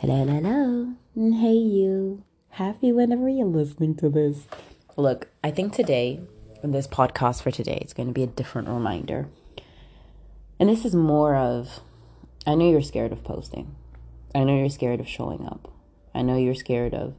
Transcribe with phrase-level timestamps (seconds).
[0.00, 0.94] Hello, hello.
[1.14, 2.22] Mm, hey, you.
[2.52, 4.46] Happy whenever you're listening to this.
[4.96, 6.20] Look, I think today,
[6.62, 9.28] in this podcast for today, it's going to be a different reminder.
[10.58, 11.80] And this is more of
[12.46, 13.76] I know you're scared of posting.
[14.34, 15.70] I know you're scared of showing up.
[16.14, 17.12] I know you're scared of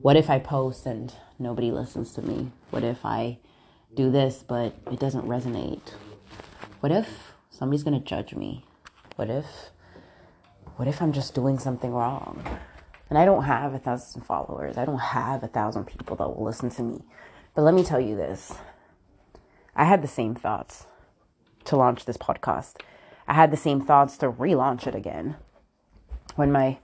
[0.00, 2.52] what if I post and nobody listens to me?
[2.70, 3.36] What if I
[3.94, 5.92] do this but it doesn't resonate?
[6.80, 8.64] What if somebody's going to judge me?
[9.16, 9.44] What if
[10.78, 12.40] what if I'm just doing something wrong?
[13.10, 14.78] And I don't have a thousand followers.
[14.78, 17.02] I don't have a thousand people that will listen to me.
[17.56, 18.54] But let me tell you this.
[19.74, 20.86] I had the same thoughts
[21.64, 22.76] to launch this podcast.
[23.26, 25.34] I had the same thoughts to relaunch it again.
[26.36, 26.78] When my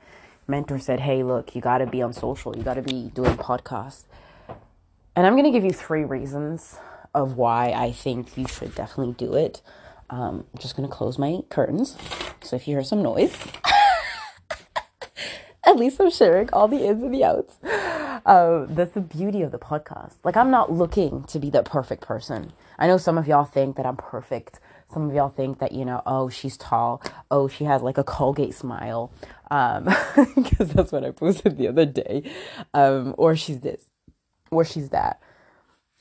[0.48, 3.37] mentor said, Hey, look, you got to be on social, you got to be doing
[3.37, 4.06] podcasts.
[5.15, 6.79] And I'm going to give you three reasons
[7.15, 9.62] of why I think you should definitely do it.
[10.10, 11.96] Um, I'm just going to close my curtains.
[12.42, 13.37] So if you hear some noise,
[15.74, 17.59] at least I'm sharing all the ins and the outs.
[18.24, 20.15] Um, that's the beauty of the podcast.
[20.23, 22.52] Like, I'm not looking to be the perfect person.
[22.79, 24.60] I know some of y'all think that I'm perfect.
[24.93, 27.02] Some of y'all think that, you know, oh, she's tall.
[27.30, 29.13] Oh, she has like a Colgate smile.
[29.51, 29.85] Um,
[30.37, 32.23] because that's what I posted the other day.
[32.73, 33.91] Um, or she's this,
[34.52, 35.20] or she's that.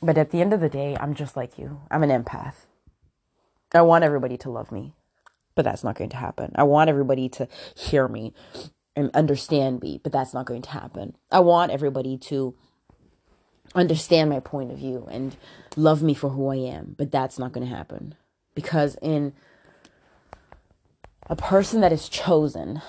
[0.02, 1.82] But at the end of the day, I'm just like you.
[1.90, 2.56] I'm an empath.
[3.74, 4.94] I want everybody to love me,
[5.56, 6.52] but that's not going to happen.
[6.54, 8.34] I want everybody to hear me
[8.96, 11.16] and understand me, but that's not going to happen.
[11.32, 12.56] I want everybody to
[13.76, 15.36] understand my point of view and
[15.76, 18.16] love me for who I am, but that's not going to happen.
[18.56, 19.34] Because in
[21.28, 22.82] a person that is chosen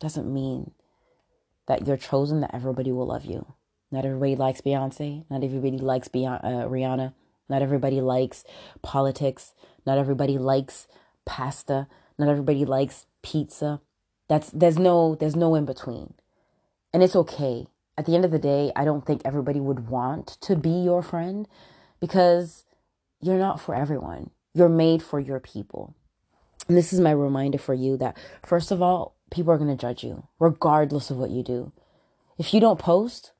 [0.00, 0.72] doesn't mean
[1.66, 3.54] that you're chosen that everybody will love you.
[3.92, 7.12] Not everybody likes Beyonce, not everybody likes Beyonce, uh, Rihanna,
[7.48, 8.44] not everybody likes
[8.82, 9.52] politics,
[9.86, 10.88] not everybody likes
[11.24, 11.86] pasta,
[12.18, 13.80] not everybody likes pizza
[14.30, 16.14] that's there's no there's no in between.
[16.94, 17.66] And it's okay.
[17.98, 21.02] At the end of the day, I don't think everybody would want to be your
[21.02, 21.48] friend
[22.00, 22.64] because
[23.20, 24.30] you're not for everyone.
[24.54, 25.96] You're made for your people.
[26.68, 28.16] And this is my reminder for you that
[28.46, 31.72] first of all, people are going to judge you regardless of what you do.
[32.38, 33.32] If you don't post,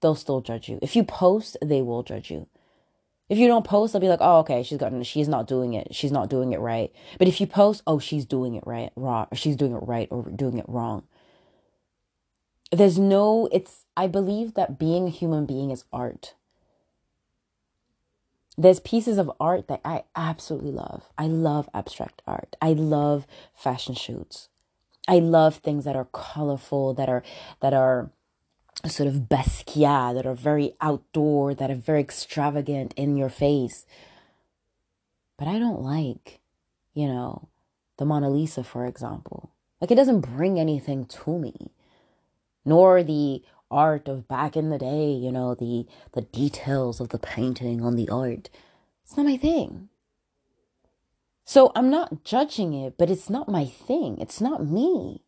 [0.00, 0.78] they'll still judge you.
[0.80, 2.46] If you post, they will judge you.
[3.28, 5.94] If you don't post, they'll be like, "Oh, okay, she's got she's not doing it.
[5.94, 9.26] She's not doing it right." But if you post, "Oh, she's doing it right, wrong,
[9.32, 11.04] or she's doing it right or doing it wrong."
[12.72, 16.34] There's no it's I believe that being a human being is art.
[18.58, 21.10] There's pieces of art that I absolutely love.
[21.18, 22.56] I love abstract art.
[22.62, 24.48] I love fashion shoots.
[25.06, 27.22] I love things that are colorful, that are
[27.60, 28.10] that are
[28.86, 33.86] sort of Basquiat that are very outdoor, that are very extravagant in your face.
[35.38, 36.40] But I don't like,
[36.94, 37.48] you know,
[37.98, 39.50] the Mona Lisa, for example.
[39.80, 41.70] Like it doesn't bring anything to me,
[42.64, 47.18] nor the art of back in the day, you know, the the details of the
[47.18, 48.48] painting on the art.
[49.04, 49.88] It's not my thing.
[51.44, 54.18] So I'm not judging it, but it's not my thing.
[54.18, 55.22] It's not me.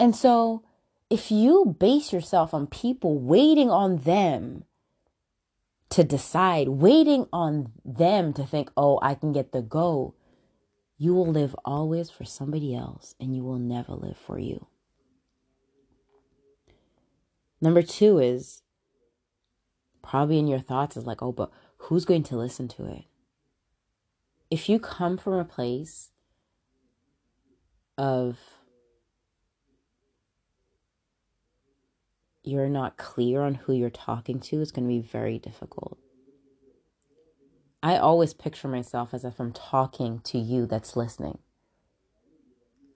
[0.00, 0.62] And so
[1.12, 4.64] if you base yourself on people waiting on them
[5.90, 10.14] to decide, waiting on them to think, oh, I can get the go,
[10.96, 14.68] you will live always for somebody else and you will never live for you.
[17.60, 18.62] Number two is
[20.02, 23.04] probably in your thoughts is like, oh, but who's going to listen to it?
[24.50, 26.08] If you come from a place
[27.98, 28.38] of
[32.44, 35.98] you're not clear on who you're talking to, it's going to be very difficult.
[37.82, 41.38] I always picture myself as if I'm talking to you that's listening.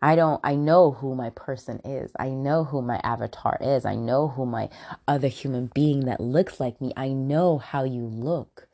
[0.00, 2.12] I don't, I know who my person is.
[2.18, 3.84] I know who my avatar is.
[3.84, 4.68] I know who my
[5.08, 6.92] other human being that looks like me.
[6.96, 8.68] I know how you look.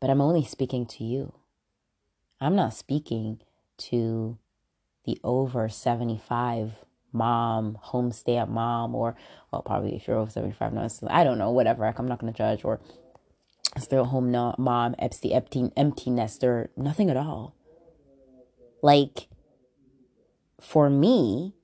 [0.00, 1.32] But I'm only speaking to you.
[2.40, 3.40] I'm not speaking
[3.78, 4.36] to
[5.04, 6.84] the over 75
[7.16, 9.16] mom, homestay at mom, or
[9.50, 11.84] well, probably if you're over 75 now, I don't know, whatever.
[11.86, 12.80] I'm not going to judge, or
[13.78, 17.54] still home mom, empty, empty, empty nester, nothing at all.
[18.82, 19.28] Like,
[20.60, 21.54] for me,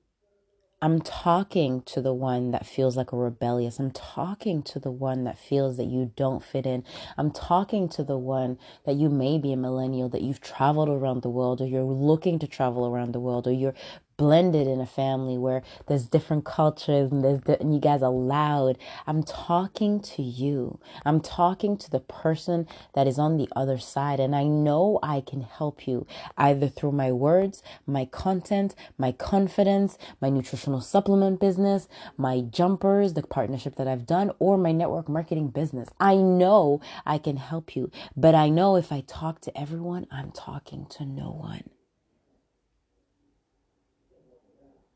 [0.83, 3.79] I'm talking to the one that feels like a rebellious.
[3.79, 6.83] I'm talking to the one that feels that you don't fit in.
[7.17, 11.21] I'm talking to the one that you may be a millennial, that you've traveled around
[11.21, 13.75] the world, or you're looking to travel around the world, or you're
[14.17, 18.11] blended in a family where there's different cultures and there's di- and you guys are
[18.11, 18.77] loud.
[19.07, 20.79] I'm talking to you.
[21.05, 25.21] I'm talking to the person that is on the other side and I know I
[25.21, 26.05] can help you
[26.37, 31.87] either through my words, my content, my confidence, my nutritional supplement business,
[32.17, 35.89] my jumpers, the partnership that I've done or my network marketing business.
[35.99, 40.31] I know I can help you, but I know if I talk to everyone, I'm
[40.31, 41.63] talking to no one.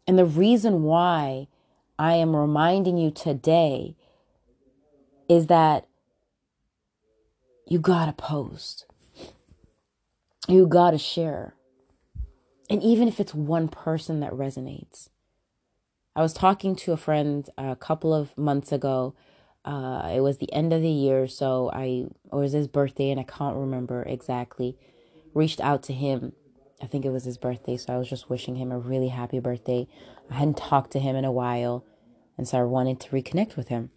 [0.08, 1.48] And the reason why
[2.00, 3.96] I am reminding you today
[5.28, 5.88] is that
[7.68, 8.86] you gotta post.
[10.48, 11.56] You gotta share.
[12.70, 15.10] And even if it's one person that resonates.
[16.16, 19.14] I was talking to a friend a couple of months ago.
[19.66, 23.20] Uh, it was the end of the year, so I, or was his birthday, and
[23.20, 24.78] I can't remember exactly.
[25.34, 26.32] Reached out to him
[26.82, 29.40] I think it was his birthday, so I was just wishing him a really happy
[29.40, 29.88] birthday.
[30.30, 31.84] I hadn't talked to him in a while,
[32.38, 33.90] and so I wanted to reconnect with him.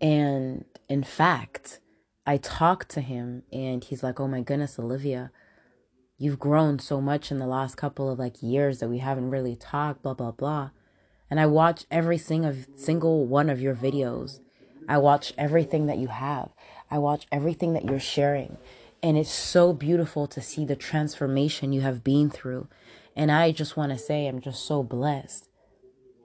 [0.00, 1.80] And in fact,
[2.26, 5.30] I talked to him, and he's like, Oh my goodness, Olivia,
[6.18, 9.54] you've grown so much in the last couple of like years that we haven't really
[9.54, 10.70] talked, blah, blah, blah.
[11.30, 14.40] And I watch every single, single one of your videos.
[14.88, 16.50] I watch everything that you have.
[16.90, 18.56] I watch everything that you're sharing.
[19.06, 22.66] And it's so beautiful to see the transformation you have been through.
[23.14, 25.48] And I just want to say, I'm just so blessed.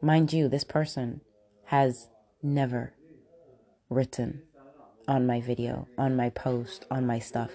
[0.02, 1.22] Mind you, this person
[1.66, 2.10] has
[2.42, 2.96] never
[3.88, 4.42] written
[5.08, 7.52] on my video, on my post, on my stuff.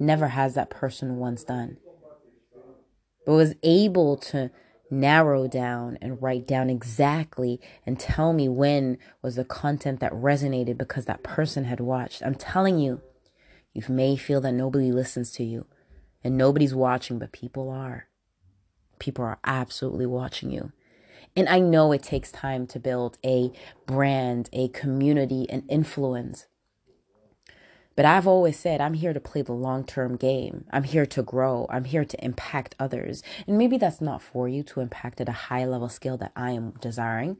[0.00, 1.76] Never has that person once done.
[3.24, 4.50] But was able to
[4.90, 10.76] narrow down and write down exactly and tell me when was the content that resonated
[10.76, 12.24] because that person had watched.
[12.24, 13.02] I'm telling you,
[13.74, 15.66] you may feel that nobody listens to you
[16.22, 18.06] and nobody's watching, but people are.
[18.98, 20.72] People are absolutely watching you.
[21.36, 23.50] And I know it takes time to build a
[23.86, 26.46] brand, a community, an influence.
[27.96, 30.64] But I've always said I'm here to play the long term game.
[30.70, 31.66] I'm here to grow.
[31.70, 33.22] I'm here to impact others.
[33.46, 36.52] And maybe that's not for you to impact at a high level scale that I
[36.52, 37.36] am desiring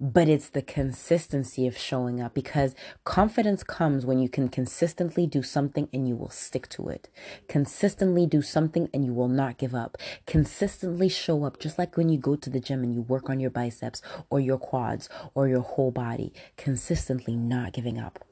[0.00, 2.74] but it's the consistency of showing up because
[3.04, 7.10] confidence comes when you can consistently do something and you will stick to it.
[7.48, 9.98] Consistently do something and you will not give up.
[10.26, 13.40] Consistently show up, just like when you go to the gym and you work on
[13.40, 14.00] your biceps
[14.30, 16.32] or your quads or your whole body.
[16.56, 18.24] Consistently not giving up.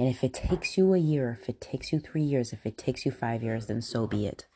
[0.00, 2.76] And if it takes you a year, if it takes you three years, if it
[2.76, 4.46] takes you five years, then so be it.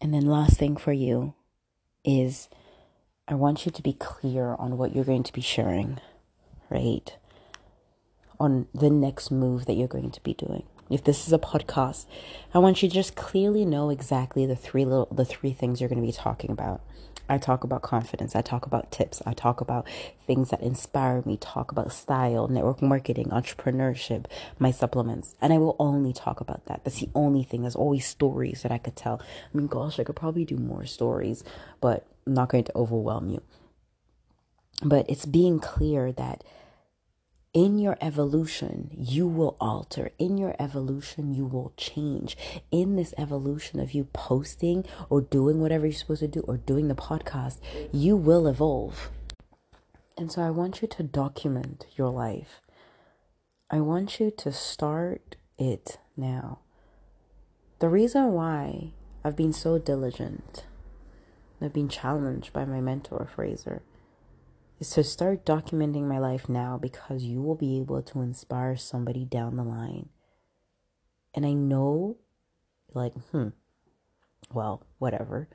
[0.00, 1.34] And then, last thing for you
[2.04, 2.48] is
[3.28, 5.98] I want you to be clear on what you're going to be sharing,
[6.70, 7.16] right?
[8.38, 10.64] On the next move that you're going to be doing.
[10.88, 12.06] If this is a podcast,
[12.54, 15.88] I want you to just clearly know exactly the three little the three things you're
[15.88, 16.80] going to be talking about.
[17.28, 19.88] I talk about confidence, I talk about tips, I talk about
[20.26, 24.26] things that inspire me, talk about style, network marketing, entrepreneurship,
[24.60, 25.34] my supplements.
[25.40, 26.84] And I will only talk about that.
[26.84, 27.62] That's the only thing.
[27.62, 29.20] There's always stories that I could tell.
[29.20, 31.42] I mean, gosh, I could probably do more stories,
[31.80, 33.42] but I'm not going to overwhelm you.
[34.84, 36.44] But it's being clear that
[37.56, 40.10] in your evolution, you will alter.
[40.18, 42.36] In your evolution, you will change.
[42.70, 46.88] In this evolution of you posting or doing whatever you're supposed to do or doing
[46.88, 47.60] the podcast,
[47.90, 49.08] you will evolve.
[50.18, 52.60] And so I want you to document your life.
[53.70, 56.58] I want you to start it now.
[57.78, 58.92] The reason why
[59.24, 60.66] I've been so diligent
[61.62, 63.80] I've been challenged by my mentor, Fraser,
[64.78, 69.24] is to start documenting my life now because you will be able to inspire somebody
[69.24, 70.08] down the line.
[71.34, 72.16] And I know,
[72.94, 73.48] like, hmm,
[74.52, 75.48] well, whatever.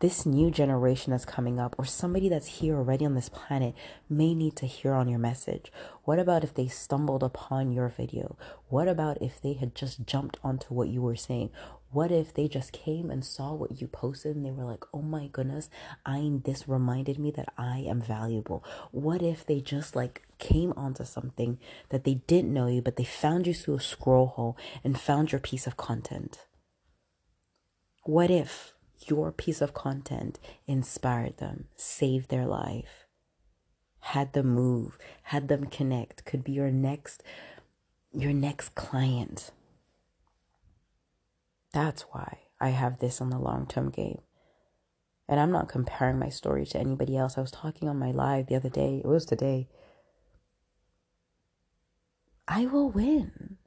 [0.00, 3.74] This new generation that's coming up, or somebody that's here already on this planet,
[4.08, 5.70] may need to hear on your message.
[6.04, 8.38] What about if they stumbled upon your video?
[8.68, 11.50] What about if they had just jumped onto what you were saying?
[11.90, 15.02] What if they just came and saw what you posted and they were like, oh
[15.02, 15.68] my goodness,
[16.06, 18.64] I this reminded me that I am valuable?
[18.92, 21.58] What if they just like came onto something
[21.90, 25.30] that they didn't know you, but they found you through a scroll hole and found
[25.30, 26.46] your piece of content?
[28.04, 28.72] What if
[29.08, 33.06] your piece of content inspired them, saved their life,
[34.00, 37.22] had them move, had them connect, could be your next
[38.12, 39.52] your next client?
[41.72, 44.20] That's why I have this on the long term game.
[45.28, 47.38] And I'm not comparing my story to anybody else.
[47.38, 49.68] I was talking on my live the other day, it was today.
[52.48, 53.58] I will win.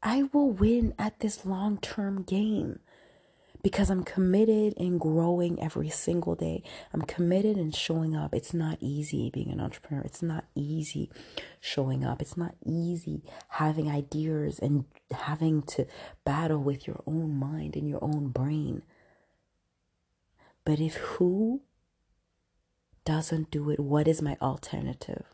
[0.00, 2.78] I will win at this long term game
[3.68, 6.62] because I'm committed in growing every single day.
[6.94, 8.34] I'm committed in showing up.
[8.34, 10.02] It's not easy being an entrepreneur.
[10.06, 11.10] It's not easy
[11.60, 12.22] showing up.
[12.22, 15.86] It's not easy having ideas and having to
[16.24, 18.84] battle with your own mind and your own brain.
[20.64, 21.60] But if who
[23.04, 25.26] doesn't do it, what is my alternative?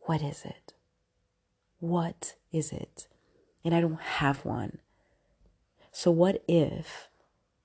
[0.00, 0.74] What is it?
[1.78, 3.08] What is it?
[3.64, 4.80] And I don't have one.
[5.92, 7.08] So, what if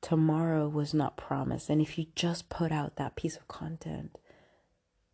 [0.02, 1.70] tomorrow was not promised?
[1.70, 4.18] And if you just put out that piece of content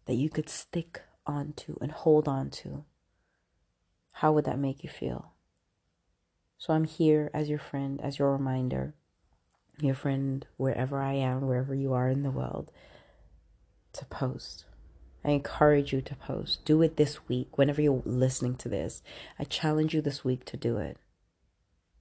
[0.05, 2.85] that you could stick onto and hold on to,
[4.13, 5.33] how would that make you feel?
[6.57, 8.93] So, I'm here as your friend, as your reminder,
[9.79, 12.71] your friend, wherever I am, wherever you are in the world,
[13.93, 14.65] to post.
[15.23, 16.65] I encourage you to post.
[16.65, 19.03] Do it this week, whenever you're listening to this.
[19.37, 20.97] I challenge you this week to do it.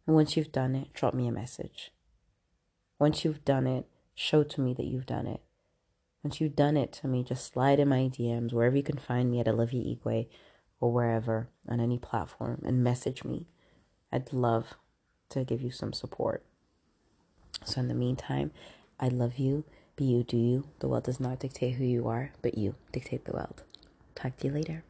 [0.07, 1.93] And once you've done it, drop me a message.
[2.99, 5.41] Once you've done it, show to me that you've done it.
[6.23, 9.31] Once you've done it to me, just slide in my DMs, wherever you can find
[9.31, 10.27] me at Olivia Igwe
[10.81, 13.47] or wherever on any platform, and message me.
[14.13, 14.75] I'd love
[15.31, 16.45] to give you some support.
[17.65, 18.51] So, in the meantime,
[18.99, 19.65] I love you.
[19.97, 20.69] Be you, do you.
[20.81, 23.63] The world does not dictate who you are, but you dictate the world.
[24.15, 24.85] Talk to you later.